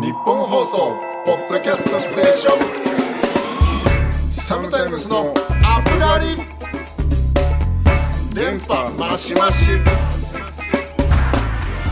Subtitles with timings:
[0.00, 0.96] 日本放送
[1.26, 4.32] ポッドキャストステーション。
[4.32, 6.36] サムタイムスのアップガリ
[8.34, 9.66] 電波マシマシ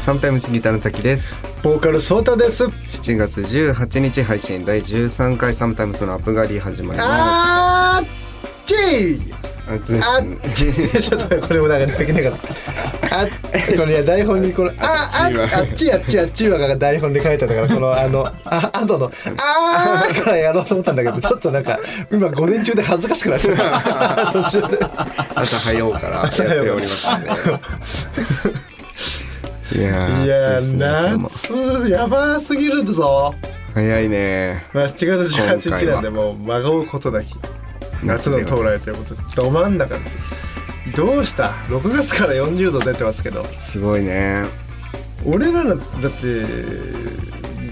[0.00, 1.42] サムタイムスギターの滝です。
[1.62, 2.64] ボーカルソータです。
[2.64, 7.10] 7月18日配信第13回サムタイムスのアップガリー始まります。
[7.10, 8.06] あー
[8.64, 10.22] ちーあずあ
[10.54, 13.20] ちょっとこれもなんかできなかった。
[13.20, 13.26] あ
[13.76, 15.44] これ台本にこのあああっちは。
[15.52, 19.10] あっちあっちあっちはが台本で書いてたからこのあのあ後の。
[19.36, 20.24] あー。
[20.24, 21.78] からやろうと思ったんだけどちょっとなんか
[22.10, 24.32] 今午前中で恥ずかしくなっちゃった。
[24.32, 24.78] 途中で。
[25.34, 27.28] 朝早うからやっておりますんで。
[29.70, 30.60] いやーいや
[31.12, 33.34] ね夏やばすぎるぞ。
[33.74, 34.64] 早いね。
[34.72, 37.34] まあ7月18日なんでもうまごうことなき
[38.02, 40.16] 夏の到来ということでど真ん中です。
[40.96, 43.44] どうした？6月から40度出てますけど。
[43.44, 44.44] すごいね。
[45.26, 46.44] 俺らのだって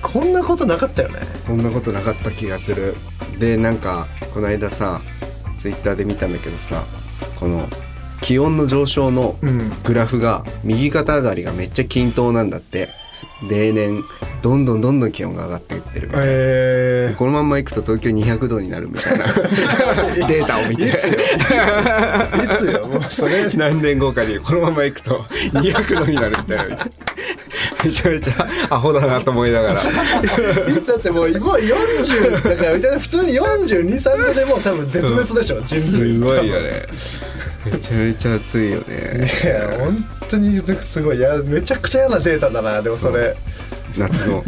[0.02, 1.20] こんなことなかったよね。
[1.46, 2.94] こんなことなかった気がする。
[3.38, 5.00] でなんかこの間さ
[5.58, 6.82] ツイッターで見たんだけどさ
[7.38, 7.68] この
[8.20, 9.70] 気温の上昇のうん。
[9.84, 12.90] グラフが右肩上がりがめっちゃ均等なんだって
[13.48, 14.02] 例年
[14.42, 16.26] どんどんどんどん気温が上がっていってるみたいな。
[16.28, 19.26] えこのまんま行くと東京200度になるみたいな。
[20.26, 20.86] データを見て。
[20.86, 21.12] いつよ。
[21.14, 22.86] ー、いつよ。
[22.86, 23.48] もうそれ。
[23.56, 25.20] 何年後かにこのまま行くと
[25.52, 26.76] 200度になるみたいな
[27.86, 29.80] めちゃめちゃアホだなと思いながら。
[29.80, 29.84] い
[30.82, 36.86] つだってもう今40だから普通に423度でもう多分絶滅でしょ人す類ごいよね
[37.72, 39.28] めちゃめちゃ暑いよね。
[39.44, 41.18] いや本当にすごい。
[41.18, 43.36] いやめちゃくちゃ嫌なデータだなでもそれ。
[43.96, 44.44] 夏の。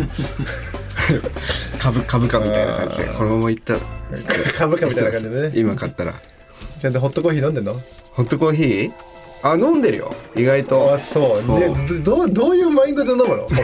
[1.80, 3.80] 株株価みたいな感じでこのまま行ったら。
[4.56, 5.58] 株価みたいな感じでね。
[5.58, 6.12] 今買ったら。
[6.80, 7.74] ちゃんとホットコーヒー飲んでんの？
[8.12, 8.92] ホットコーヒー？
[9.42, 10.10] あ飲んでるよ。
[10.34, 10.94] 意外と。
[10.94, 11.42] あそう。
[11.42, 11.60] そう。
[11.60, 11.68] で
[12.00, 13.46] どうどういうマインドで飲むの？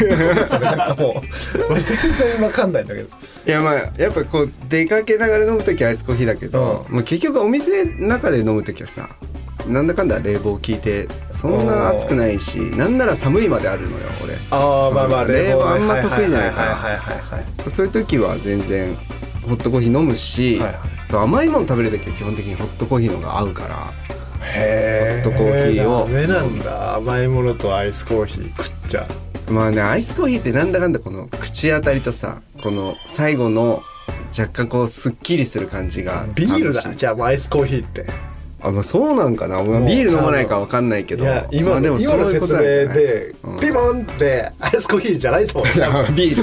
[1.80, 3.08] 全然わかんないんだけど。
[3.46, 9.08] いやまあやっぱこう出かけながら飲む時はアイスコーヒーだけど、まあ、結局お店の中で飲む時はさ
[9.68, 14.34] なんだかんだ冷房効いてそんな暑くないしなんなら寒いまであるのよ俺。
[14.50, 16.62] ああまあまあ冷房あんま得意じゃないか
[17.64, 17.70] ら。
[17.70, 18.94] そういう時は全然
[19.42, 21.24] ホットコーヒー飲むし、はいはい。
[21.24, 23.92] 甘いもの食べる時は基本的にホットコーヒーの方が合うから。
[24.03, 24.03] へ
[24.54, 26.00] ホットコーヒーを。
[26.00, 26.96] ダメなんだ。
[26.96, 29.08] 甘いものとアイスコーヒー食っちゃ
[29.50, 33.82] まあねアイスコーヒーってなんだかんだこの口当たりとさこの最後の
[34.36, 36.94] 若干こうすっきりする感じがビールだ。
[36.94, 38.06] じゃあアイスコーヒーって。
[38.62, 43.60] あまあそうなんかな、まあ、ビール飲まないかわかんないけいどや今のまあでも今の説明でうん。
[43.60, 46.12] ピボンってアイスコーヒーじゃないと思う。
[46.14, 46.42] ビー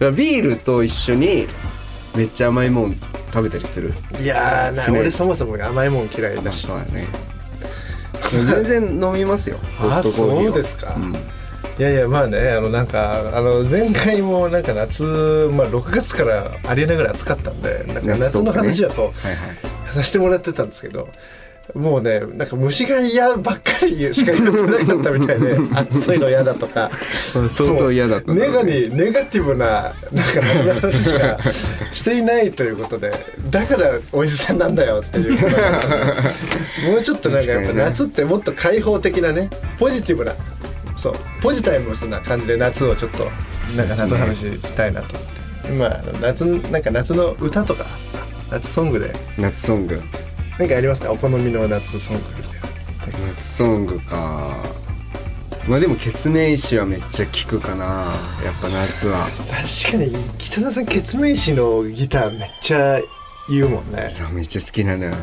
[0.00, 0.12] ル。
[0.12, 1.46] ビールと一緒に
[2.14, 2.96] めっちゃ甘いもん
[3.32, 3.92] 食べたりする？
[4.20, 6.66] いやーな俺そもそも甘いもん嫌いだし。
[6.66, 7.06] そうだね。
[8.30, 9.58] 全然飲みますよ。
[9.80, 11.14] あそうですか、うん。
[11.14, 15.02] いやいやまあねあのなんかあの前回もなんか夏、
[15.52, 19.92] まあ、6月からありえないぐらい暑かったんでなんか夏の話はこう、はいはい。
[19.92, 21.08] させてもらってたんですけど
[21.74, 25.58] もうねなんか虫が嫌ばっかりしか言ってなかったみたいで。
[25.74, 26.90] 暑いの嫌だとか。
[27.48, 29.66] 相当嫌だったネガにネガティブな
[30.12, 30.42] なんか
[30.80, 31.38] 話しか
[31.92, 33.12] していないということで。
[33.50, 39.48] だからおじさんなんだよっていうもうちょっとなんかやっぱ夏ってもっと開放的なね
[39.78, 40.32] ポジティブな
[40.96, 43.24] そうポジタイムな感じで夏をちょっと
[43.76, 45.28] なんか夏の話したいなと思っ
[45.62, 47.86] て、まああの夏なんか夏の歌とか
[48.50, 49.12] 夏ソングで。
[49.38, 50.00] 夏ソング
[50.60, 51.10] なんかありますか？
[51.10, 53.28] お好みの夏ソングみたいな。
[53.28, 54.62] 夏ソングか。
[55.66, 58.14] まあでも「ケツメイシ」はめっちゃ聞くかな。
[58.44, 59.26] やっぱ夏は。
[59.82, 63.00] 確かに北田さんケツメイシのギターめっちゃ
[63.48, 64.10] 言うもんね。
[64.10, 65.14] さめっちゃ好きなのよ。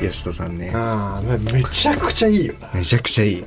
[0.00, 0.70] 吉田さんね。
[0.72, 2.70] ああまあめちゃくちゃいいよな。
[2.72, 3.44] めちゃくちゃいい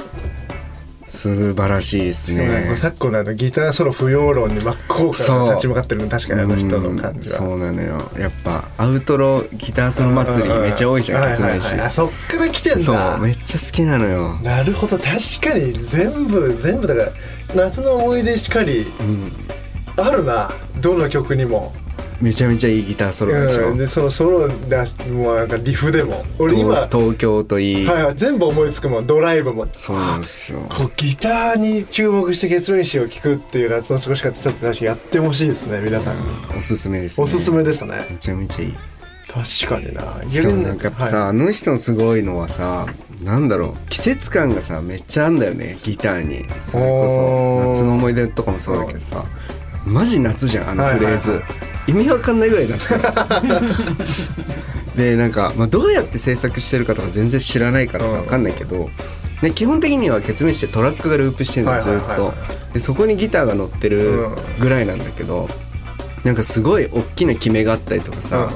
[1.08, 2.68] 素晴らしいですね。
[2.70, 7.40] か昨今のあのギターソロ不要論に真っ向から立ち向かってるの確かにあの人の感じは。
[7.40, 8.12] うんそうなのよ。
[8.20, 11.78] やっぱアウトロギターソロ祭りめっちゃ多いじゃんケツメイシはいはい。
[11.80, 14.38] はいあそっから来てんそうだめっちゃ好きなのよ。
[14.44, 14.98] なるほど。
[14.98, 15.08] 確
[15.42, 17.12] かに全部全部だから
[17.56, 19.32] 夏の思い出しかりうん。
[19.96, 20.52] あるな。
[20.82, 21.74] どの曲にも
[22.20, 26.26] めちゃめちゃいいギターソロでしょ、うん、でそのソロだしもうなんかリフでも。
[26.40, 29.08] 俺今は東京といい、いはい全部思いつくもん。
[29.08, 29.68] ドライブも。
[29.74, 30.60] そうなんですよ。
[30.70, 36.16] こうギターに注目して月面詞を聴くっていう夏の過ごし方ちょっと確かやってほしいですね皆さん。
[36.16, 36.22] に
[36.58, 38.08] おすすめです、ね、おすすめですね。
[38.10, 38.74] めちゃめちゃいい。
[39.28, 40.30] 確かにな。
[40.30, 41.30] しかもなんかやっぱさ、はい。
[41.30, 42.88] あの人のすごいのはさ
[43.24, 43.90] なんだろう。
[43.90, 46.46] 季節感がさめっちゃあんだよねギターに。
[46.62, 47.70] それこそ。
[47.70, 49.24] 夏の思い出とかもそうだけどさ。
[49.86, 52.96] マジ夏じゃんあのフレーズ、はいはい意味わかんないぐらい夏
[54.96, 58.18] でなんか、まあ、どうやって制作してるかとか全然知らないからさうん。
[58.20, 58.90] わかんないけど、
[59.42, 62.34] ね、基本的にはケツメイシってトラックがループしてるのずっと。
[62.74, 64.30] でそこにギターが乗ってる
[64.60, 65.48] ぐらいなんだけど、
[66.24, 68.50] なんかすごい大きな決めがあったりとかさ、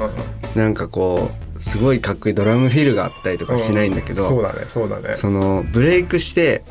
[0.55, 5.15] なんかこうすごいかっこいいドラムフィルがあったりとかしないんだけど、そうだねそうだね。
[5.15, 6.63] そのブレイクして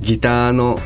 [0.00, 0.78] ギターの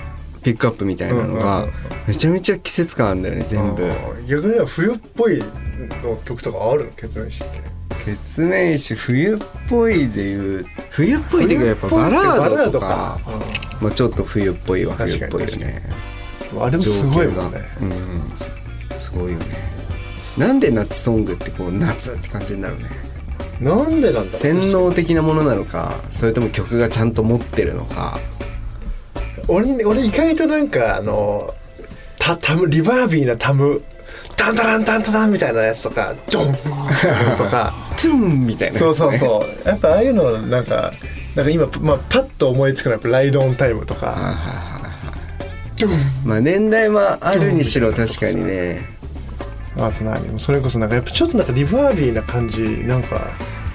[0.42, 1.70] ピックアップみたいなのがうん
[2.06, 3.90] めちゃめちゃ季節感あるんだよね全部。
[4.26, 5.38] 逆には冬っぽい
[6.02, 6.90] の曲とかあるの？
[6.92, 7.60] 決面師って。
[8.04, 9.38] 決命詞冬っ
[9.69, 13.19] ぽいでいう冬っぽいでいうやっぱバラードとか
[13.81, 15.82] まあ、ちょっと冬っぽいは冬っぽいよね。
[16.54, 17.58] うんあれもすごいもんね。
[17.81, 18.50] うんす
[18.98, 19.46] すごいよね。
[20.37, 22.88] なんで夏ソングってこう夏って感じになるね？
[23.60, 28.19] なんでなんだ洗脳的なものなのかそれとも曲がちゃんと持ってるのか
[29.50, 31.55] 俺俺意外となんかあの
[32.19, 33.82] タタムリバービーなタム
[34.37, 36.55] ダンダランダンダダンみたいなやつとかドン
[37.37, 37.73] とか。
[37.97, 39.69] トゥーンみたいなそうそううそう。
[39.69, 40.93] やっぱああいうのなんか
[41.37, 44.17] なんか今、まあ、パッと思いつくのはやっぱライドオンタイムとか。
[46.25, 48.81] まあ年代はあるにしろ確かにね。
[49.76, 53.20] あと何それこそなんかやっぱちょっとなんかリバービーな感じなんか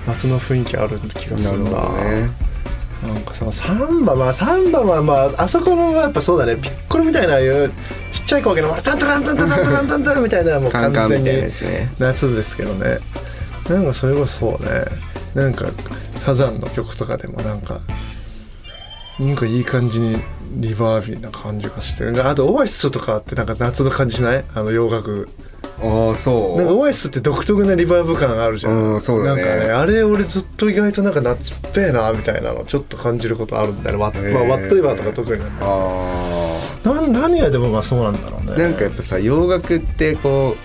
[0.07, 1.69] 夏の雰囲気ある気がするな。
[1.69, 2.54] なるほどね
[3.05, 6.55] なんかさサンバまあサンバはまああそこのやっぱそうだね。
[6.55, 7.71] ピッコロみたいなああいう
[8.11, 8.69] ちっちゃい子わけの。
[8.81, 11.29] タンタランタンタランタンタンタンみたいなもう完全に
[11.99, 12.99] 夏ですけどね
[13.69, 14.85] なんかそれこそそうね
[15.33, 15.65] なんか
[16.15, 17.79] サザンの曲とかでもなんか
[19.19, 20.17] なんかいい感じに
[20.57, 25.29] リバービーな感じがしてるあとオアシスとかってなんか夏の感じしないあの洋楽
[25.81, 26.57] ああそう。
[26.57, 29.41] なんかオアシスって独特なリバーブ感あるじゃん、うんそうだね。
[29.43, 34.03] なんかねあれ俺ずっと意外となんか夏っぺえなみたいなのちょっと感じることあるんだよね。
[34.03, 35.43] ワッ,、まあ、ワットイバーとか特に。
[35.61, 38.53] あな何がでもまあそうなんだろうね。
[38.55, 40.55] あなんかやっぱさ洋楽ってこ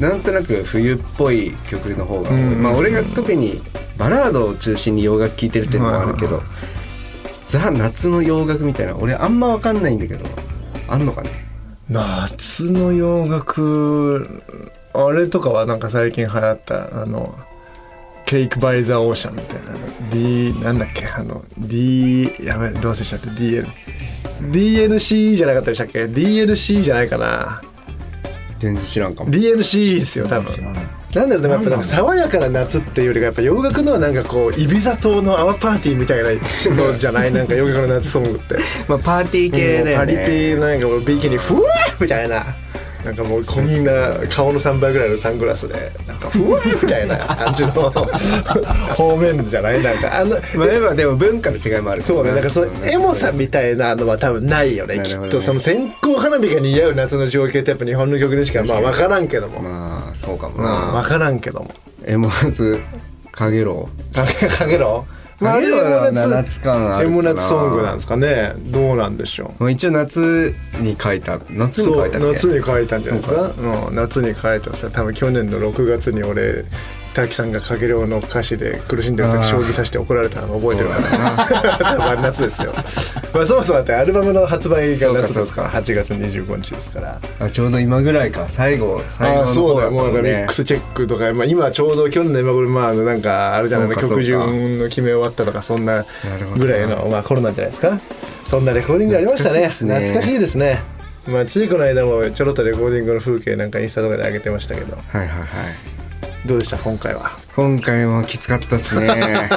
[0.00, 3.62] うなんとなく冬っぽい曲の方が多い、うんまあ俺が特に
[3.96, 6.42] バラードを中心に洋楽聴いてるっていうのもあるけど、
[7.46, 10.26] ザ夏の洋楽みたいな俺あんま分かんないんだけど
[10.86, 11.30] あんのかね？
[11.88, 14.42] 夏の洋楽
[14.92, 17.34] あれとかはなんか最近流行ったあの
[18.24, 19.74] ケイクバイザーオーシャンみたいな。
[20.10, 23.66] D なんだっけあの D やばいどうせしちゃって DL
[24.50, 27.62] DLC じゃなかったでしたっけ？DLC じゃないかな。
[28.58, 29.30] 全然知らんかも。
[29.30, 30.52] DLC ですよ多分
[31.16, 38.56] なんだろうでもやっぱなんか爽やかな夏っていうよりかやっぱ洋楽のはなんかこうイビザ島のアワーパーティーみたいなのじゃないなんか洋楽の夏ソングって。
[38.86, 40.16] まあパーティー系だよね、パリ
[40.54, 42.44] ピなんかもうビキニフワーみたいな。
[43.06, 43.92] なんかもうこんな
[44.28, 47.72] 顔の3倍ぐらいのサングラスでなんかフワーみたいな感じの
[48.96, 52.02] 方面じゃないなんかあのまあでもでも文化の違いもある。
[52.02, 54.96] そうねなんかそのエモさみたいなのは多分ないよね。
[54.96, 55.02] ね。
[55.04, 59.85] っとその線香花火が似合う夏の情景ってやっぱ日本の曲でしかまあ分からんけども、まあ
[60.16, 60.70] そうかもうん、な、
[61.02, 61.74] 分からんけども。
[62.04, 62.80] エモハズ
[63.32, 65.04] かげろかけかけろ
[65.40, 67.22] まああれは夏夏感あるかな。
[67.34, 68.54] 夏ソングなんですかね。
[68.56, 69.62] どうなんでしょう。
[69.62, 73.42] まあ一応夏に書いた夏に書いた夏に書いたんじゃないですか。
[73.88, 76.64] うん、夏に書いたさ多分去年の6月に俺
[77.16, 82.22] 滝さんが「かげろう」の歌詞で苦しんでる時将棋させて怒られたの覚えてるかそうだな。
[82.22, 82.74] 夏ですよ。
[83.32, 85.70] まあそもそもだってアルバムの発売が夏ですから。
[85.70, 85.80] そう。
[85.82, 87.20] 8月25日ですから。
[87.40, 88.44] あちょうど今ぐらいか。
[88.48, 89.84] 最後最後の方だ。
[89.84, 96.04] よもうなんかミッねクスチェックとか、まあ、今ちょうど去年の今頃まあなんかあれじゃない曲順の決め終わったとかそんな。
[96.56, 97.98] ぐらいのまあコロナじゃないですか。
[98.46, 99.68] そんなレコーディングありましたね。
[99.68, 99.94] 懐かしいですね。
[99.94, 100.82] 懐かしいですね。
[101.28, 104.96] まあついこの間もちょろっとレコーディングの風景なんかインスタとかで上げてましたけど。
[104.96, 105.95] はいはいはい
[106.46, 106.78] どうでした？
[106.78, 107.32] 今回は。
[107.54, 109.08] 今回もきつかったっすね。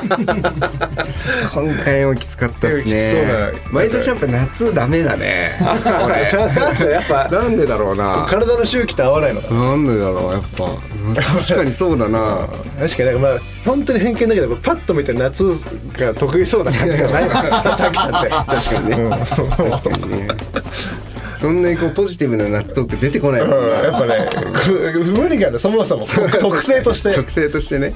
[1.53, 3.13] 今回もきつかったっすね。
[3.23, 5.51] な毎年やっぱ夏ダメだね。
[5.59, 8.25] なんでやっぱなんでだろうな。
[8.29, 9.53] 体の周期と合わないのか。
[9.53, 10.65] ななんでだろうやっぱ。
[11.21, 12.47] 確かにそうだな。
[12.79, 15.43] 確かになんかまあ本当に偏見だけどパッと見て夏
[15.97, 17.29] が得意そうな感じじゃないの
[17.75, 18.29] 滝さんって。
[18.29, 19.35] 確かにね、確
[19.89, 20.27] かにね
[21.39, 23.41] そんなにこうポジティブな夏トーク出てこない。
[23.47, 24.29] もんうん、やっなぱね
[24.91, 27.13] く無理がねそもそも特 特性として。
[27.13, 27.93] 特性としてね。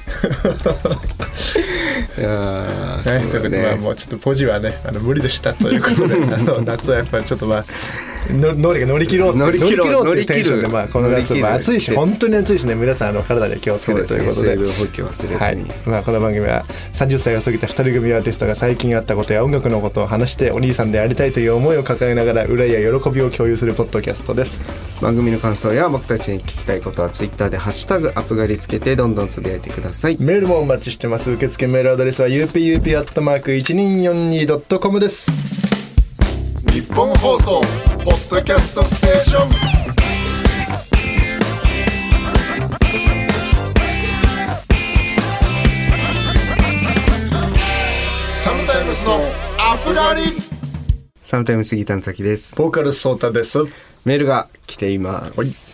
[2.16, 6.14] いやーはい、ということで、まあ、もうちょっとポジはねあの無理でしたということで。
[6.24, 7.64] あの夏はやっぱりちょっとまあ
[8.30, 9.36] の乗り乗り切ろう。
[9.36, 15.56] 乗り切ろう乗り切ろうっていうテンションで、まあ、この夏も暑いし本当に暑いしね皆さんあの体に気をつけてということで水分補給忘れはい。
[15.86, 24.62] まあ、この番組は30歳を過ぎた2人組アーティストが最近あったことや音楽のことを話してお兄さんでありたいという思いを抱えながら憂いや喜びを共有するポッドキャストです。
[25.02, 30.16] 番組の感想や僕たちに聞きたいことはツイッターで「ハッシュタグアップがりつけてどんどんつぶやいてください。
[30.20, 31.30] メールもお待ちしてます。
[31.32, 35.30] 受付メールアドレスは UPUP.1242.com です。
[36.72, 37.60] 日本放送
[38.04, 39.50] ポッドキャストステーション
[48.28, 49.14] サムタイムスの
[49.58, 50.20] アップガリ
[51.22, 52.54] サムタイム杉田の滝です。
[52.56, 53.58] ボーカルソータです
[54.04, 55.73] メールが来ています。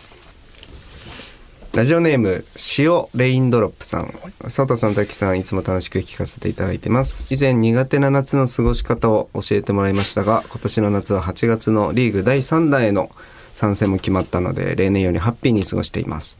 [1.73, 2.43] ラジオネーム、
[2.77, 4.13] 塩レインドロップさん。
[4.43, 7.33] 佐藤さん、滝さん、いつも楽しく聞かせていただいてます。
[7.33, 13.09] 以前苦手な夏の過ごし方を教えてもらいましたが、今年の夏は8月のリーグ第3弾への
[13.53, 16.37] 参戦も決まったので、例年よりハッピーに過ごしています。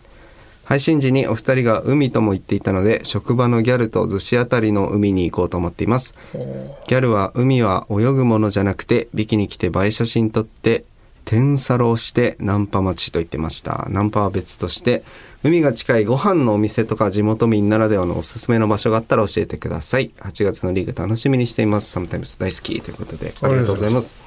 [0.66, 6.14] 配信時にお二人が海とも言っていたので、職場のギャルと逗子あたりの海に行こうと思っています。
[6.34, 10.84] ギャルは海は泳ぐものじゃなくて、ビキに来て映え写真撮って、
[11.32, 13.88] 天サロをしてナンパ待ちと言ってました。
[13.90, 15.02] ナンパは別として、
[15.44, 20.12] 海が近いご飯のお店とか地元民ならではのおすすめの場所があったら教えてください。
[20.20, 21.90] 8月のリーグ楽しみにしています。
[21.90, 24.18] サムタイムス大好きということで、ありがとうございます。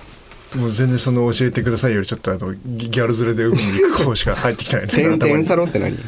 [0.56, 5.98] もう全然その教えてくださいよりちょっとあのギギャル連れで海に行く方しか入ってきてないね 天、頭に天サロって何？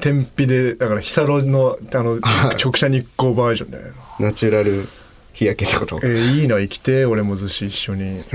[0.00, 2.18] 天日でだから日サロのあの
[2.62, 3.84] 直射日光バージョンだよ
[4.20, 4.86] ナチュラル
[5.32, 6.00] 日焼けってこと？
[6.02, 8.22] えーいいの生きて俺も寿司一緒に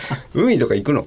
[0.34, 1.06] 海とか行くの？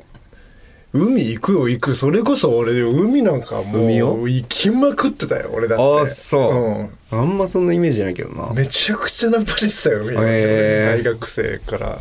[0.93, 1.95] 海行くよ行く。
[1.95, 3.85] それこそ俺海なんかも
[4.23, 5.83] う行きまくってたよ俺だって。
[5.83, 8.47] ああ、そう、あんまそんなイメージないけどな。
[8.49, 8.55] うん。
[8.55, 11.99] めちゃくちゃナンパしてたよ海なんてへー大学生から。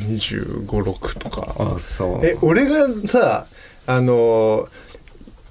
[0.00, 1.54] 2 5 6とか。
[1.58, 2.26] ああ、そう。
[2.26, 3.46] え俺がさ
[3.86, 4.68] あの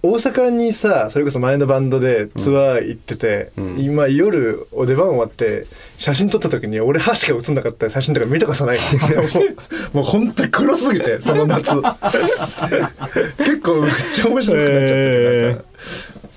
[0.05, 3.79] 大阪にさそれこそ前のバンドでツアー行ってて、うん。
[3.79, 5.65] 今夜お出番終わって
[5.97, 7.89] 写真撮った時に俺歯しか写んなかった。
[7.89, 8.77] 写真とか見たことない。
[8.77, 9.45] のも
[9.93, 9.97] う。
[9.97, 11.71] もう本当に黒すぎてその夏。
[13.39, 15.57] 結構めっちゃ面白くなっちゃって、へ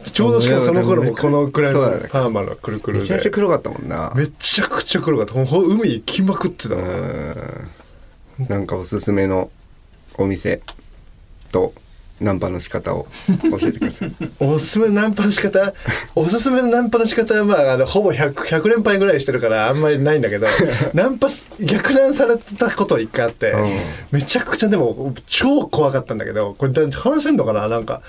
[0.03, 0.13] ー。
[0.13, 4.13] ちょうどしかもその頃もこのくらいのパーマのくるくるめちゃめちゃで黒かったもんな。
[4.17, 5.35] めちゃくちゃ黒かった。
[5.35, 7.69] ほん海行きまくってたうわん。
[8.49, 9.51] なんかおすすめの
[10.17, 10.63] お店
[11.53, 11.75] と
[12.21, 14.13] ナンパの仕方を教えてください。
[14.41, 15.73] おすすめのナンパの仕方？
[16.15, 20.47] おすすめのナンパの仕方はまああのほぼ 100, 100連敗ぐらいしてるからあんまりないんだけど
[20.95, 23.79] ナンパす逆ナンされたこと一回あって、うん。
[24.11, 27.69] めちゃくちゃでも超怖かったんだけどこれ話せんのかな？
[27.69, 28.03] なんか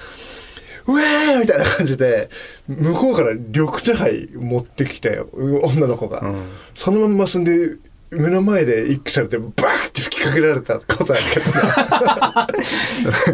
[0.88, 2.30] うわーみたいな感じで
[2.68, 6.50] 向こうから緑茶杯持ってきてう女の子が、うん。
[6.74, 7.76] そのまんまそんで
[8.12, 11.46] 目の前で一気されてバーって吹きかけられたことあるけど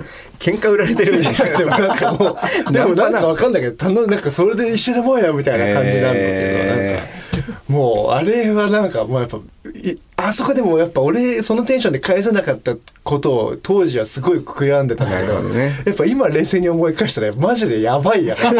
[0.02, 0.06] ね
[0.40, 2.38] 喧嘩売られてるみたいな でもなんかも
[2.70, 6.94] うでもなんかわかんないけどなんかそれで一緒にもうやみたいな感じなんだけど、え
[7.34, 9.38] なんかもうあれはなんかもうやっぱ
[9.74, 15.72] いあそこでもやっぱ俺そのテンションで返せなかったことを当時はすごい悔やんでたんだけどね。
[15.86, 18.44] やっぱ今冷静に思い返したらマジでやばいやつ。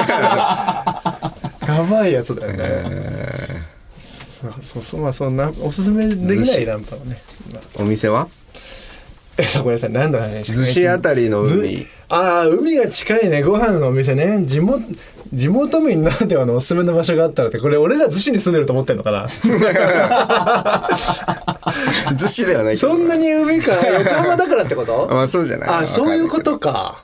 [1.68, 2.58] やばいやつだよね、
[4.54, 7.22] そうそうそうまあそんなおすすめできないナンパはね、
[7.54, 7.62] まあ。
[7.82, 8.28] お店は？
[9.38, 9.92] えごめんなさい。
[9.92, 11.78] 何の話でしたっけ逗子あたりの海。
[11.78, 13.44] ずああ海が近いね。
[13.44, 14.46] ご飯のお店ね。
[14.46, 14.84] 地元
[15.34, 17.60] 地元民ならではのおすすめの場所があったらって。
[17.60, 19.28] これ俺ら逗子に住んでると思ってんのかな。
[22.14, 25.08] 逗子ではないそんなに海か横浜だからってこと？
[25.12, 25.70] まあそうじゃない。
[25.70, 27.04] あそういうことか。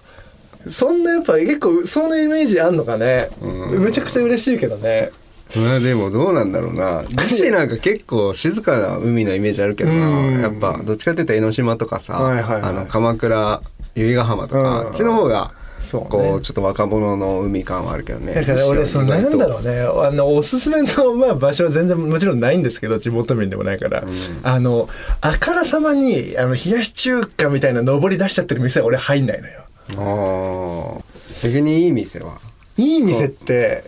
[0.70, 3.30] そんなやっぱ結構そのイメージあんのかね。
[3.72, 5.12] めちゃくちゃ嬉しいけどね
[5.56, 7.02] まあでもどうなんだろうな。
[7.04, 10.34] 逗子なんか結構静かな海のイメージあるけどうん。
[10.36, 12.62] なやっぱどっちかっていうと江ノ島とかさ、はいはいはい。
[12.64, 13.62] あの鎌倉
[13.96, 14.88] 由比ヶ浜とか、うん。
[14.88, 16.08] あっちの方がそうね。
[16.10, 18.34] こうちょっと若者の海感はあるけどね。
[18.70, 24.04] 俺そのなんだろうねあのおすすめの、 まあ、場所は全然もちろんないんですけど地元民でもないから、
[24.44, 24.88] あの
[25.22, 29.62] あからさまにあの冷やし中華みたいな上り出しちゃってる店は俺入んないのよ。
[29.90, 31.02] あー。
[31.44, 32.38] 逆にいい店は？
[32.78, 33.84] いい店って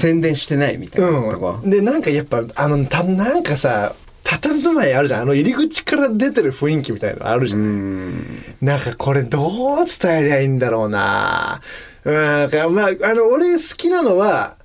[0.00, 5.22] 宣伝してないみたいなとこ、うんでなんかやっぱあのたなんかさ佇まいあるじゃん。
[5.22, 8.44] あの入り口から出てる雰囲気みたいなのあるじゃん、うん。
[8.60, 9.46] なんかこれど
[9.82, 11.60] う伝えりゃいいんだろうな。
[12.04, 12.14] うん。
[12.14, 14.56] なんかまああの俺好きなのは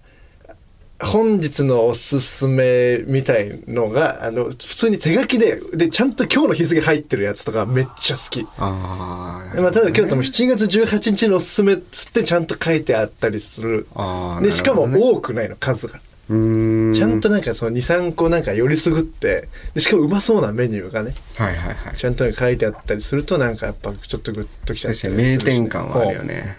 [1.03, 8.46] 本日のおすすめみたいのがあの普通に手書きででちゃんと今日の日付入ってるやつとかめっちゃ好き。
[8.58, 13.88] ああまあ、例えば今日でも7月18日のおすすめっつってちゃんと書いてあったりする。
[13.96, 16.00] あーでしかも多くないの数が。
[16.29, 26.58] うーんちゃんとなんかその23個なんかよりすぐってでしかもうまそうなメニューがねはいはいはいちゃんと書いてあったりするとなんかやっぱちょっとグッときちゃった確かにりするし名店感はあるよね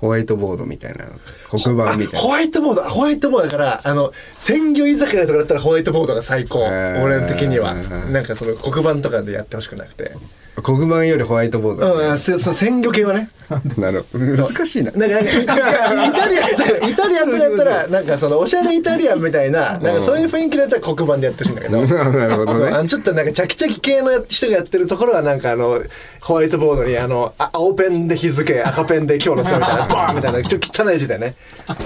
[0.00, 1.06] ホワイトボードみたいな
[1.50, 2.18] 黒板みたいな。
[2.18, 6.60] あホワイトボードホワイトボードだからあの鮮魚居酒屋とかだったらホワイトボードが最高。
[6.60, 7.72] 俺的には。
[7.74, 10.12] うんなんかその黒板とかでやってほしくなくて
[10.62, 13.30] 黒板よりホワイトボード、うんあそその鮮魚系はね。
[13.78, 14.48] なるほど。
[14.48, 14.92] 難しいな。
[14.92, 15.46] なんかなんかイ
[16.12, 16.48] タリア
[16.88, 21.82] イタリアンとかやったらなんかそのおしゃれイタリアンみたいななんかそういう雰囲気のやつは黒板でやってほしいんだけど。
[21.86, 22.70] なるほどね。
[22.70, 25.80] あのちょっとなんかチャキチャキ系のや人がやってるところはなんかあの
[26.20, 31.34] ホワイトボードにあのあ青ペンで日付赤ペンで今日のそうみたいなバーンみたいなちょっと汚い字でね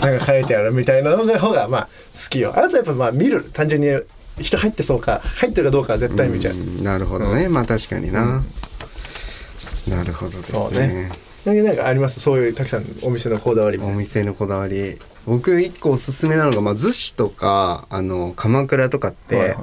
[0.01, 2.53] なんか書いてあるみたいなのが方がまあ好きよ。
[2.57, 3.45] あとやっぱまあ見る。
[3.53, 3.89] 単純に
[4.41, 8.43] 人入ってそうか入ってるかどうかは絶対見ちゃう、んなるほどね、まあ確かにな、
[9.89, 10.59] なるほどですね。
[10.59, 10.69] そ
[11.51, 11.63] うね。
[11.63, 12.21] なんかあります？
[12.21, 14.99] そういうたくさんお店のこだわりお店のこだわり。
[15.27, 19.57] 僕一個おすすめなのが、まあ、逗子とかあの鎌倉とかって、はいはい。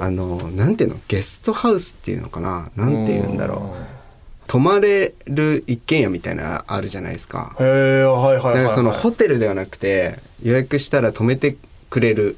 [0.00, 0.96] あのなんていうの？
[1.08, 2.70] ゲストハウスっていうのかな？
[2.76, 4.00] なんていうんだろう。
[4.46, 7.54] 泊まれる一軒家みたいなあるじゃないですか。
[7.60, 7.68] なへ
[8.00, 11.56] えはいはいはい、はい、なんかそのホテルではなくて予約したら泊めて
[11.88, 12.36] くれる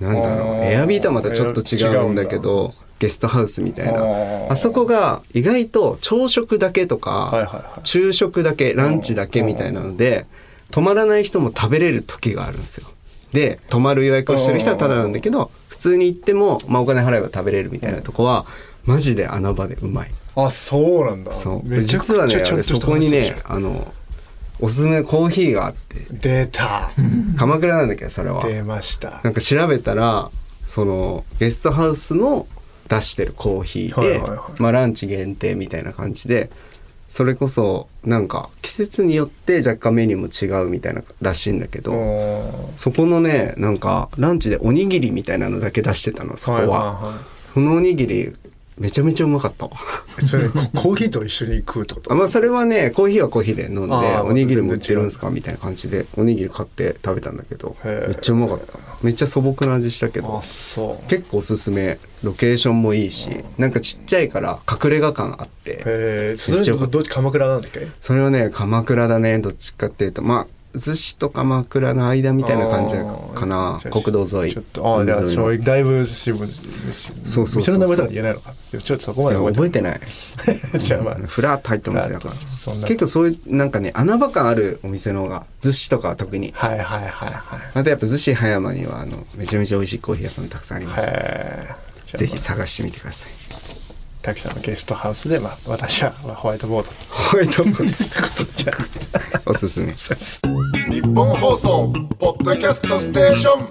[0.00, 0.64] なんだろう。
[0.64, 4.52] エアビーとはまたちょっと違うんだけどゲストハウスみたいあなー。
[4.52, 10.26] あそこが意外と朝食だけとか、昼食だけランチだけみたいなので
[10.70, 12.86] 泊まらない人も食べれる時があるんですよ。
[13.32, 18.46] で泊まる予約をしてる人はただなんだけど普通に行っても、まあ、お金払えば食べれるみたいなとこは
[18.84, 20.10] マジで穴場でうまい。
[20.36, 21.32] あそうなんだ。
[21.32, 21.82] そう。
[21.82, 23.92] 実はねそこにねあの
[24.60, 26.06] おすすめコーヒーがあって。
[26.12, 26.90] 出た。
[27.36, 28.46] 鎌倉なんだけどそれは。
[28.46, 29.20] 出ました。
[29.24, 30.30] なんか調べたら
[30.66, 32.46] そのゲストハウスの
[32.92, 34.20] 出してるコーヒーで、
[34.58, 36.50] まあ、ランチ限定みたいな感じで
[37.08, 47.20] それこそなんか季節によって若干メニューも違うみたいならしいんだけど、おそこのねなんかランチでおにぎりみたいなのだけ出してたのそこは,、は
[47.52, 48.32] そのおにぎり
[48.78, 49.72] めちゃめちゃうまかったわ。
[50.26, 52.12] それコ コーヒーと一緒に食うってこと？
[52.12, 53.94] あまあそれはねコーヒーはコーヒーで飲んで
[54.24, 55.28] おにぎりも売ってるんですか？
[55.28, 58.72] みたいな感じでおにぎり買って食べたんだけどめっちゃうまかった
[59.02, 61.98] めっちゃ素朴な味したけど結構おすすめ。
[62.22, 67.88] ロケーションもいいしなんかちっちゃいから隠れ家感あってそれどっち鎌倉なんだっけ？
[68.00, 69.40] それはね鎌倉だね。
[69.40, 72.94] どっちかっていうとまあ逗子と鎌倉の間みたいな感じ
[73.38, 73.80] かな。
[73.90, 74.52] 国道沿い。
[74.52, 75.84] ちょっとああだい。
[75.84, 76.54] ぶ渋いそう
[76.94, 77.16] そう。
[77.24, 80.00] そうそう店の名前とか言えないのかちょっとそこまで覚えてない。
[80.78, 81.14] じゃあまあ。
[81.14, 82.18] フラーっと入ってますよ
[82.86, 86.52] 結構そういうなんかね穴場感あるお店の方が逗子とかは特に。
[86.56, 87.32] はいはいはいはい。
[87.74, 91.12] またやっぱ逗子葉山にはあのめちゃめちゃ美味しいコーヒー屋さんたくさんあります。
[92.16, 93.61] ぜひ探してみてください
[94.22, 96.90] 滝さんのゲストハウスでまあ私はまあホワイトボード。
[97.10, 97.84] ホワイトボー
[98.52, 99.92] じゃあドおすすめ。
[99.92, 103.68] 日本放送ポッドキャストステーション。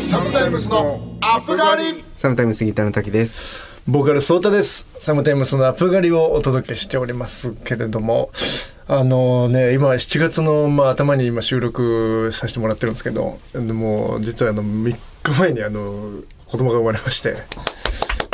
[0.00, 3.60] サムタイムスのアップガリサムタイム杉田の滝です。
[3.86, 4.88] ボーカルソータです。
[4.98, 8.30] サムタイムスのアップ狩りをお届けしておりますけれども
[8.88, 17.34] あのね今7月の、まあ、頭に今収録させてもらってるんですけどでも実はあの3日前にあの子供が生まれまして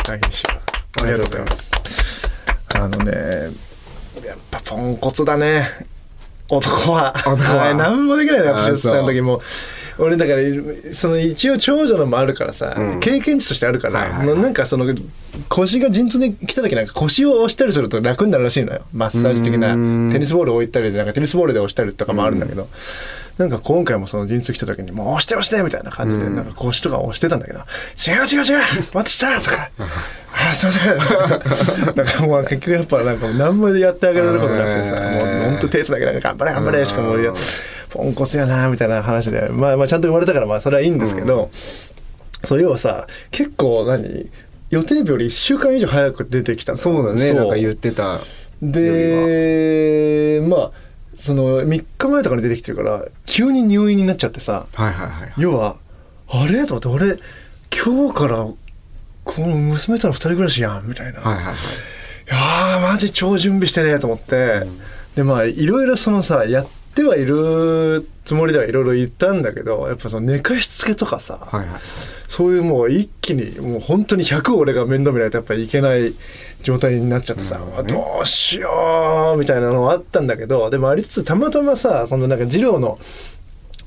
[0.04, 0.42] 大変し
[1.00, 2.30] ありがとうございます。
[2.74, 3.12] あのね
[4.26, 5.64] やっぱポンコツだね。
[6.50, 7.14] 男は。
[7.16, 7.56] 男は。
[7.56, 8.46] はい何もできないね。
[8.46, 9.40] やっぱあ出産の時も
[9.98, 13.00] 俺だからその一応長女のもあるからさ、うん。
[13.00, 14.38] 経験値としてあるから、はいはいはい。
[14.38, 14.94] なんかその
[15.48, 18.83] 腰が陣痛で来た時なんか腰を押したりすると楽になるらしいのよ。
[18.92, 19.70] マッサージ的な
[20.12, 22.68] テニスボールを置いたりでなんかテニスボールで押したりとかもあるんだけど、
[23.38, 27.61] なんか今回もその陣痛来た時に「もう押して押して」みたいな感じでなんか腰とか押してたんだけど
[28.07, 29.70] 「違う違う違う私だ!」とか
[30.50, 30.81] 「あ すいませ
[31.90, 37.35] ん」 なんかもう結局やっぱなんか何もやってあげられることなくてさもう本当手つだけなんか頑張れ頑張れしかもう
[37.92, 41.50] ポンコツやなみたいな話でまあまあちゃんと生まれたからまあそれはいいんですけど、
[42.42, 44.31] そう要はさ結構何
[44.70, 48.18] 予定日より1週間以上早く出てきたそうだねなんか言ってた
[48.62, 50.70] でまあ
[51.14, 55.76] その3日前とかに出てきてるから急に入院になっちゃってさはいはいはい要は
[56.28, 56.64] あれ？
[56.64, 57.18] と思って俺
[57.85, 58.46] 今日から
[59.24, 61.55] この娘との2人暮らしやんみたいな、はいはいはい。
[61.55, 61.57] い
[62.28, 64.62] やーマジ超準備してねと思って、
[65.14, 71.81] でまあいろいろそのさやってはいるつもりではいろいろ言ったんだけどやっぱその寝かしつけとかさ、はいはい。
[72.28, 76.14] そういうもう一気にもう本当に100俺が面倒見ないとやっぱりいけない
[76.62, 82.98] 状態になっちゃってさ、なるほどうしようみたいなのはあったんだけどでもありつつたまたまさそのなんか二郎の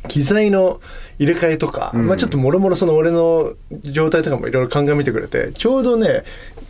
[0.08, 0.80] 機材の
[1.18, 2.08] 入れ替えとか、うん。
[2.08, 6.24] まあちょっともろもろその俺の状態とかもいろいろ鑑みてくれてちょうどね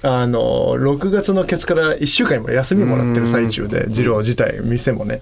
[0.04, 5.22] あの6月のケツから1週間今休みもらってる最中で二郎自体店もね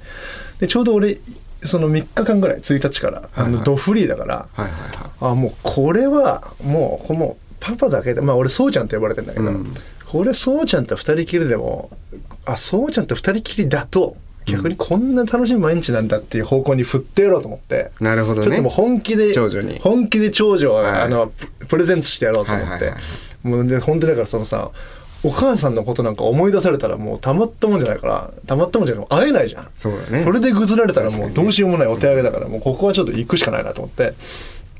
[0.64, 1.18] でちょうど俺
[1.66, 4.82] その3日間ぐらい1日からあのドフリーだから、はいはいはい。
[5.20, 9.74] あもうこれはもうこのパパだけでまあ俺そうちゃんって呼ばれてんだけど、うん。
[10.06, 11.90] これそうちゃんと二人きりでも
[12.46, 18.48] あそうちゃんと二人きりだと逆にこんな楽しい毎日なんだっていう方向に振ってやろうと思って、なるほどね。
[18.48, 19.80] ちょっともう本気で長女に。
[19.80, 23.48] 本気で長女を、はいあのププレゼントしてやろうと思って、はいはいはい。
[23.48, 24.72] もうで本当にだからそのさ
[25.24, 29.68] お母さんのことなんか思い出されたらもうたまったもんじゃないからたまったもんじゃない会えないじゃん。
[29.74, 30.24] そうだね。
[30.24, 34.14] それでぐずられたらもうどうしようもないお手上げだからもうここはちょっと行くしかないなと思って。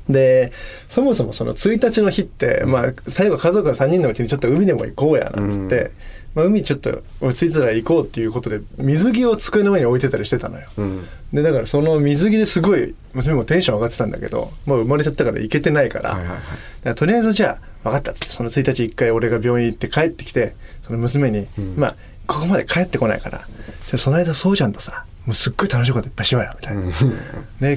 [0.08, 0.52] で
[0.90, 5.92] そもそもその1日の日って、まあ最後家族が3人のうちにちょっと海でも行こうやなんつって、
[6.34, 11.06] まあ、海ちょっと落ち着いたら行こうっていうことで水着を机の上に置いてたりしてたのよ、うん。
[11.32, 16.38] でだからその水着ですごい娘もテンション上がってたんだけどもう生まれちゃったから行けてないから,、はいはいはい。
[16.82, 23.38] らとりあえずじゃあ分かったっつってその1日一回俺が病院行って帰ってきてその娘に、まあここまで帰ってこないから。
[23.38, 26.90] じゃあその間そうちゃんとさもうすっごい楽しいこといっぱいしようよみたいな、で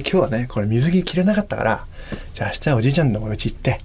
[0.00, 1.86] 日はねこれ水着着れなかったから
[2.34, 3.80] じゃあ明日はおじいちゃんのお家行って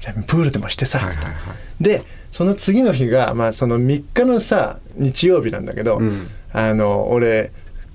[0.00, 1.26] じゃあプールでもしてさ、つって。
[1.26, 6.26] はいはいはでその次の日がまあその3日のさ日曜日なんだけど、うん。
[6.52, 7.50] あの俺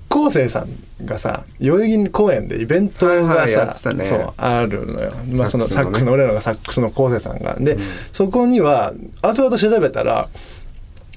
[0.08, 0.68] 昴生さん
[1.04, 4.04] がさ代々木公園でイベントがはいはいね。
[4.04, 7.54] そうあるのよ、まあ、そのサックスのね俺らがサックスの昴生さんが。
[7.60, 7.76] で、
[8.12, 10.28] そこには後々調べたら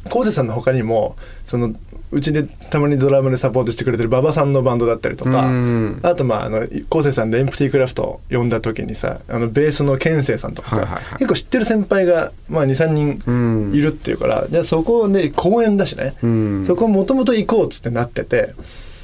[0.05, 1.73] 昴生さんの他にもその
[2.11, 5.99] うちでたまにドラムでサポートしてくれてる馬場さんのバンドだったりとか、うん。
[6.03, 11.03] あとまああの昴生さんでエンプティークラフトを呼んだ時にさあのベースの健生さんとかさ、はいはいはい。
[11.19, 16.65] 結構知ってる先輩が、まあ、23人いるっていうから、じゃあそこで公園だしね、うん。
[16.67, 18.55] そこもともと行こうっつってなってて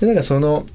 [0.02, 0.66] でなんかその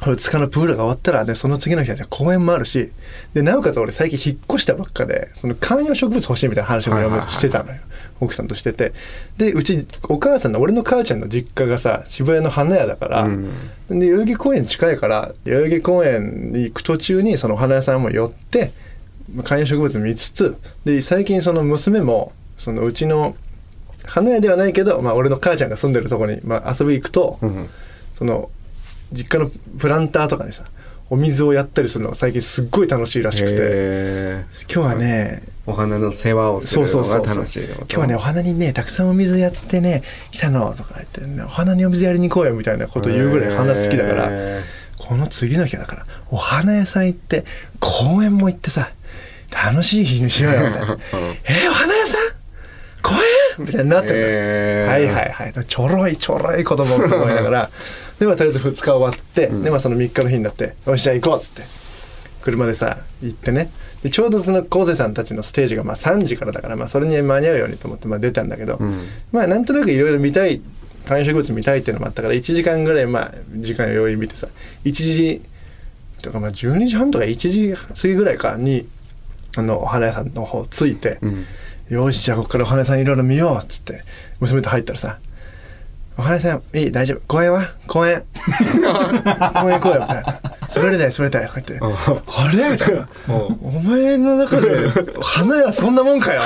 [0.00, 2.92] 2日のプールが終わったらでその次の日は公園もあるし
[3.32, 7.80] でなおかつ俺最近引っ越したばっかでその観葉植物欲しいみたいな話もはいはいはいしてたのよ、
[8.20, 8.92] 奥さんとしてて。
[9.36, 13.48] でうちお母さんの俺の母ちゃんの実家がさ渋谷の花屋だから、うん。
[13.88, 18.72] で代々木公園近いから代々木公園に行く途中にそのお花屋さんも寄って
[19.34, 23.36] まあ観葉植物見つつで最近その娘もそのうちの
[24.04, 27.68] 花屋ではないけど、まあ、俺の母ちゃんが住んでるとこに、まあ、遊び行くと、うん。
[28.18, 28.50] その
[29.12, 30.64] 実家のプランターとかにさ
[31.14, 34.44] お水をやったりするのが最近すっごい楽しいらしくて。
[34.72, 44.62] 今日はねお花の世話をするのがそうそうそう楽しい今日はねお花にねたくさんお水やってね来たのとか言って、ね、お花にお水やりに行こうよみたいなこと言うぐらい花好きだからへ
[44.98, 47.44] この次の日だからお花屋さん行って
[47.80, 48.90] 公園も行ってさ
[49.50, 50.98] 楽しい日にしようよみたいな。
[51.48, 52.20] えー、お花屋さん？
[53.02, 53.20] 公園？
[53.58, 54.90] みたいになってるのよへー。
[54.90, 55.66] はいはいはい。
[55.66, 57.70] ちょろいちょろい子供と思いながら。
[58.18, 61.62] でまあとりあえず2日終わって、でまあその3日の日になってよしじゃあ行こうっつって
[62.42, 63.70] 車でさ行ってね。
[64.02, 69.06] でちょうどその昴生さんたちのステージがまあ3時からだから、まあ、それに間に合うようにと思ってまあ出たんだけど、ん。
[69.32, 70.60] まあなんとなくいろいろ見たい
[71.06, 74.48] 観葉植物見たいっていうのもあったから1時間ぐらいまあ時間余裕見てさ
[74.84, 75.42] 1時
[76.22, 78.86] とかまあ12時半とか1時過ぎぐらいかに
[79.56, 81.44] あのお花屋さんの方着いて、うん
[81.90, 84.02] よしじゃあここからお花屋さんいろいろ見ようっつって
[84.40, 85.18] 娘と入ったらさ
[86.16, 87.66] 「お花屋さんいい大丈夫公園は？
[87.86, 88.24] 公園。
[89.62, 90.40] 公園行こうよ」みたいな
[90.74, 94.70] 「滑りたい滑りたい」とか言って「あれ?」みたいな「お前の中で
[95.22, 96.42] 花屋そんなもんかよ」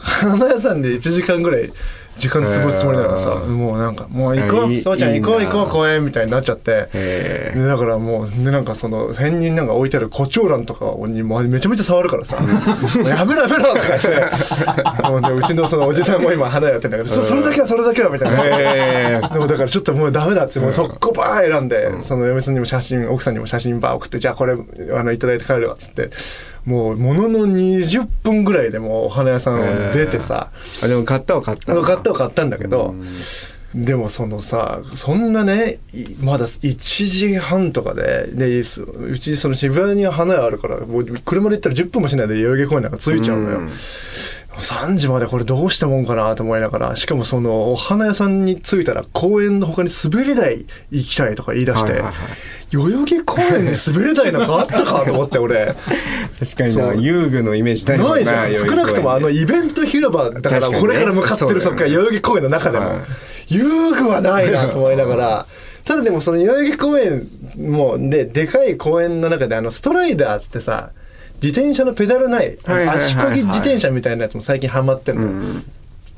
[0.00, 1.72] 花屋さんで1時間ぐらい
[2.16, 6.88] 時間潰すつもりだからさもうなんか「もう行こいういそうちゃん行こう行こう公園」みたいになっちゃって。
[6.92, 12.46] へでだからもうでなんかその辺になんか置いてある胡蝶蘭とかにもうめちゃめちゃ触るからさ「も
[13.04, 15.08] うやめろやめろ」とか言って。
[15.08, 19.28] もう、ね、うちのそのおじさんも今花やってんだけどそそれだけはそれだけはみたいな。
[19.28, 21.68] でもだからちょっともうダメだってもう速攻バー選ん。
[21.68, 26.10] で、その嫁さんにも写真奥さんにも写真バー送ってじゃあこれあのいただいて帰るわっつって
[26.64, 32.94] もうものの20分ぐらいでもうお花屋さんを出てさ、あでも買ったは買った買ったは買ったんだけど、
[33.74, 43.58] でもそのさそんなねいまだ1時半とかででいうちその渋谷に花屋あるからもう車で行ったら10分もしないで代々木公園なんか着いちゃうのよ。
[43.58, 43.70] うん
[44.56, 52.14] 3時までこれどうしたもんかなと思いながらしかもそのお花屋さんに着いたら公園の他に滑り台行きたいとか言い出して、はいはいはい。
[52.70, 55.74] 代々木公園に滑り台なんかあったかと思って俺。
[56.38, 58.54] 確かにな遊具のイメージないないじゃん。
[58.54, 62.86] 少なくともあのイベント広場だからこれから向かってるそっから代々木公園の中でも。
[62.86, 62.98] はい。
[63.48, 65.46] 遊具はないなと思いながら。
[65.84, 70.92] ただでもその代々木公園もででかい公園の中であのストライダーっつってさ
[71.42, 75.62] 自転車のペダルない足こぎ自転車みたいなやつも最近ハマってんのよ、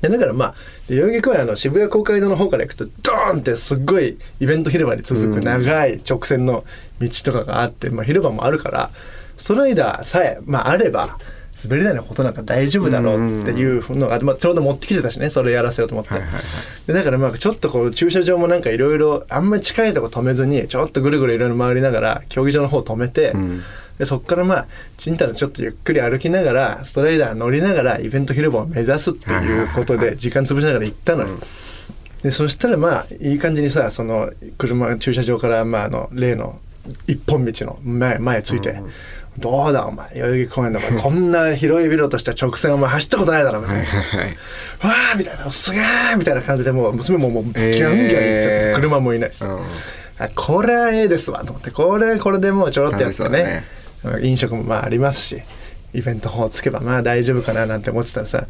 [0.00, 0.54] でだからまあ
[0.88, 6.64] で代々木公園あの渋谷公会堂の方から行くとドーンってすっごいイベント広場に続く長い直線の
[7.00, 8.90] 道とかがあって、まあ、広場もあるから
[9.36, 11.18] ストライダーさえ、まあ、あれば
[11.62, 16.42] 滑り台のことなんか大丈夫だろうっていうのが、まあ、ちょうど持ってきてたしねそれやらせようと思って、はいはいはい
[16.86, 23.62] でだからまあちょっとこう駐車場もなんかいろいろあんまり近いとこ止めずにちょっとぐるぐるいろいろ回りながら競技場の方止めて、ん
[23.98, 31.38] でそっからまあちんたらちょっとゆっくり歩きながらストライダー乗りながらイベント広場を目指すっていうことで時間潰しながら行ったのよ。
[32.22, 36.58] でそしたらまあいい感じにさその車駐車場からまああの例の
[37.06, 38.78] 一本道の前前ついて、
[39.38, 43.84] どうだお前代々木公園だからこんな広いビルとした直線お前走ったことないだろみたいな。
[43.84, 44.36] はい
[44.82, 48.74] わーみたいなすげーみたいな感じでもう娘ももうギャンギャン行っちゃって、えー。
[48.74, 49.62] 車もいないしさ、うん
[50.16, 51.70] あこれはええですわと思って。
[51.70, 53.64] これこれでもうちょろっとやってね
[54.22, 55.42] 飲食もまあありますし
[55.94, 58.46] イベントをつけばまあ大丈夫かななんて思ってたらさ、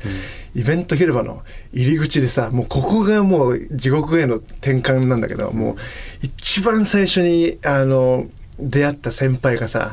[0.54, 5.76] イベント広場の入り口でさもうここがもう地獄への転換なんだけどもう
[6.22, 8.26] 一番最初にあの
[8.58, 9.92] 出会った先輩がさ、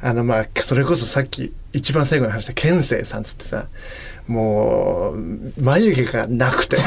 [0.00, 3.68] あのまあそれこそさっき一番最後に話した健生さんつってさ
[4.28, 6.78] もう眉毛がなくて。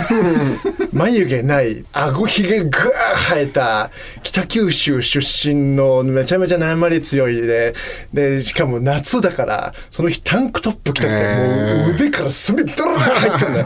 [0.93, 3.91] 眉毛ない顎ひげぐわー生えた
[4.23, 7.73] 北九州出身のめちゃめちゃ訛り強いで。
[8.13, 11.85] でしかも夏だからその日タンクトップ着てて、へー。
[11.85, 13.65] もう腕から墨ドラー入ってんだよ。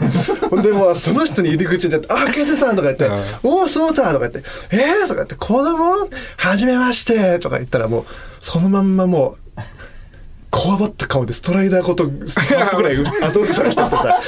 [0.50, 3.08] ほんでもうその人に入り口で「あ健生さん」とか言って
[3.42, 8.04] 「おおそうだ」とか言って「えー?」とか言って「子供はじめまして」とか言ったらもう
[8.40, 9.60] そのまんまもう
[10.50, 14.20] こわばった顔でストライダーごと3歩ぐらい 後ずさりしてってさ。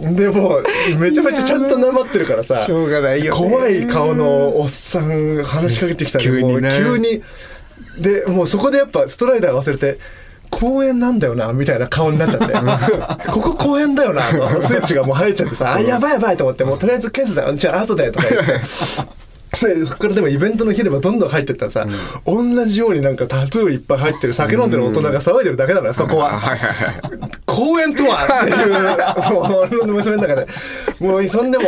[0.00, 0.64] でもう
[0.98, 2.64] めちゃめちゃちゃんとなまってるからさ。
[2.64, 3.40] しょうがないよね。
[3.50, 6.70] 怖い顔のおっさんが話しかけてきたらもう急にね。
[6.76, 7.22] 急に。
[7.98, 9.98] でもうそこでやっぱストライダー忘れて
[10.50, 12.54] 公園なんだよなみたいな顔になっちゃって。
[13.30, 14.34] ここ公園だよなス
[14.72, 18.52] イッチがもう入っちゃってさあやばいやばいと思ってもうとりあえずケースだよじゃあ後でとか言って。
[18.52, 18.60] で
[19.54, 21.86] そ こからでもイベントの広場どんどん入ってったらさ、
[22.26, 26.40] 同じようになんかタトゥーいっぱい入ってる酒飲んでる大人が騒いでるだけなのよそこは。
[27.46, 28.50] 公園とはって
[29.30, 30.46] いうもう俺の娘の中で
[31.00, 31.64] もうそんでも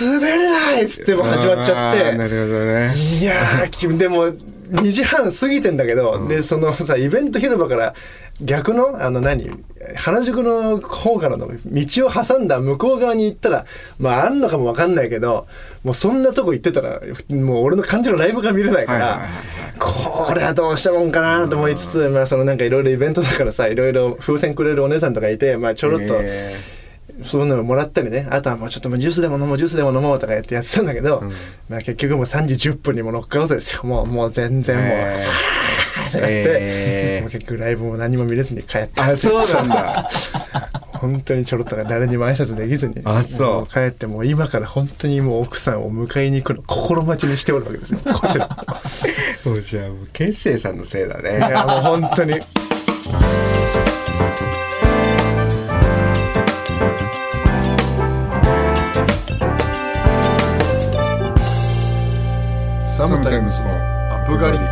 [0.00, 2.12] 滑れないっつってもう始まっちゃって。
[2.16, 2.92] なるほどね。
[3.20, 4.32] いやーきでも
[4.72, 7.94] 2時半過ぎてんだけど、でそのさイベント広場から
[8.40, 9.50] 逆のあの何
[9.96, 13.66] 原宿の方からの道を挟んだ向こう側に行ったら
[13.98, 15.46] まああんのかもわかんないけど
[15.84, 19.26] もうそんなとこ行ってたらもう俺の感じのライブが見れないから、
[19.78, 26.16] これはどうしたもんかなと思いつつ、まあそのなんかいろいろイベントだからさいろいろ風船くれるお姉さんとかいてまあちょろっと。
[26.20, 26.81] え
[27.22, 28.26] そういうのをもらったりね。
[28.30, 31.22] あとはもうちょっともうジュースでも飲もうジュースでも飲もうとかやってやってたんだけど、
[31.68, 33.82] まあ結局もう3時10分にもノックアウトですよ。
[33.84, 35.26] もうもう全然もう、え
[36.08, 37.30] ってなって、えー。
[37.30, 40.08] 結局ライブも何も見れずに帰ったあそうなんだ。
[41.02, 43.60] 本当にちょろっとが誰にも挨拶できずにあそう。
[43.60, 48.00] も帰ってもう今から本当にもう奥さんを迎えに行くの心待ちにしておるわけですよ。
[48.14, 48.48] こちら。
[49.44, 52.40] もうじゃあもう結成さんのせいだいねやもう本当に
[63.52, 63.72] スの
[64.10, 64.64] アップ狩り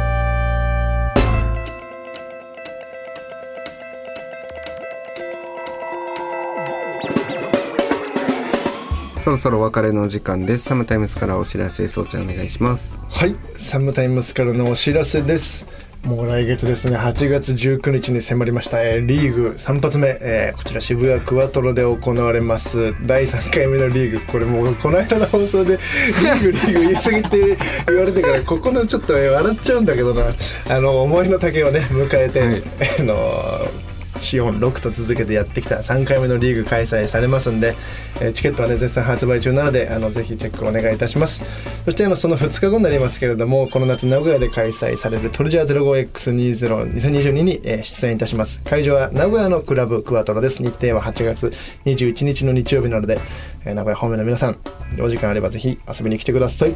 [9.20, 10.64] そろそろお別れの時間です。
[10.64, 13.04] サムタイムスからお知らせそうちゃんお願いします。
[13.10, 15.66] はい、サムタイムスからのお知らせです。
[16.04, 22.94] もう来月ですね、8月19日に迫りました、えーリーグ3発目、えーこちら渋谷クワトロで行われます。
[23.06, 30.22] 第3回目のリーグ、これもうこの間の放送でリーグリーグ言い過ぎて言われてから、ここのちょっとえー笑っちゃうんだけどな、
[30.70, 32.62] あの思いの丈をね、迎えて、はい。
[33.00, 33.79] あの
[34.20, 37.74] シオン6と続けてやってきた3回目のリーグ開催されますんで、
[38.20, 41.44] えチケットはね絶賛発売中なのであのぜひチェックお願いいたします。
[41.84, 48.62] そしてあのその2日後になりますけれどもこの夏名古屋で開催されるトルジャー 05X202022 に、え出演いたします。
[48.64, 50.62] 会場は名古屋のクラブクワトロです。
[50.62, 51.52] 日程は8月
[51.84, 53.18] 21日の日曜日なので、
[53.64, 54.58] え名古屋方面の皆さん
[55.00, 56.74] お時間あればぜひ遊びに来てください。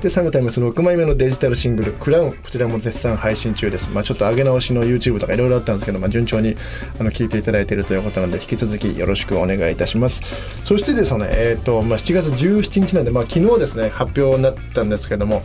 [0.00, 3.88] でサムタイムス6枚目のデジタルシングル「クラウン」こちらも絶賛配信中です。
[3.92, 6.56] まあちょっと上げ直しの YouTube とかいろいろあったんですけど、まあ、順調に
[6.98, 10.22] あの聞いていただいているということなので引き続きよろしくお願いいたします。
[10.64, 15.42] そしてですねえっ、と、まあ、7月17日なんで、まあ、昨日ですね発表になったんですけども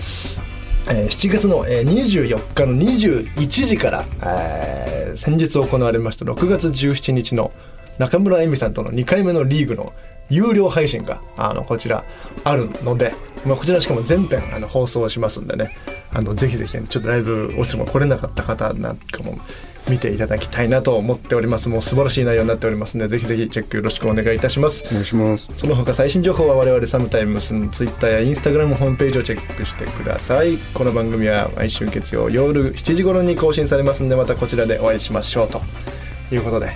[0.90, 7.52] え7月の、え24日の21時から、え先日行われました6月17日の
[8.00, 9.94] 中村恵美さんとの2回目のリーグの
[10.32, 12.06] 有料配信があのこちら
[12.44, 13.14] あるので、
[13.46, 15.76] まあ、こちらしかも全編あの放送しますんでね
[16.14, 19.38] あのぜひぜひ、ね、ちょっとライブおしも来れなかった方なんかも
[19.90, 21.68] 見ていただきたいなと思っております。
[21.68, 24.86] もう素晴らしい内容になっておりますのでぜひぜひチェックよろしくお願いいたします。
[24.88, 25.50] お願いします。
[25.54, 30.58] その他最新情報は我々サムタイムスのツイッターやインスタグラムホームページをチェックしてください。
[30.74, 35.62] この番組は毎週月曜夜7時頃に更新されますのでまたこちらでお会いしましょうと
[36.32, 36.68] いうことで。
[36.68, 36.76] はい。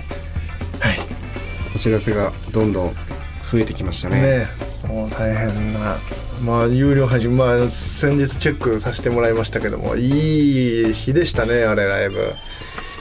[1.75, 3.14] お知らせがどんどん
[3.51, 4.21] 増えてきましたね。
[4.21, 4.47] ね。
[4.83, 5.97] えもう大変な。
[6.43, 12.33] まあ有料配信まあ先日チェックさせてもらいましたけどもいい日でしたねあれライブ。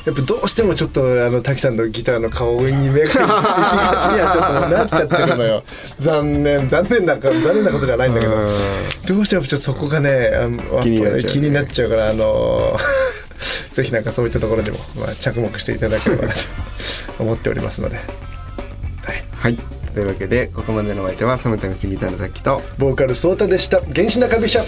[0.04, 5.62] やっぱどうしてもちょっとあの滝さんのギターの顔に目が行きがちにはちょっとなっちゃってるのよ。
[5.98, 8.34] 残念残念なか残念なことじゃないんだけど。
[8.34, 8.50] うん。
[9.06, 11.22] どうしてもちょっとそこがねあの気になっちゃうね。
[11.24, 12.76] 気になっちゃうからあの
[13.72, 16.38] ぜひなんかそういったところにも、まあ、着目していただければなと
[17.18, 17.96] 思っておりますので。
[19.44, 19.58] はい
[19.94, 23.80] というわけでここまでのお相手はサムタイムスギターのさきとボーカルソータでした。
[23.80, 24.64] 原始中飛車